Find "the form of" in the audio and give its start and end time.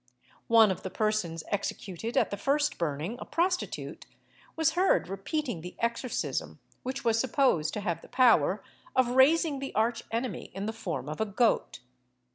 10.65-11.21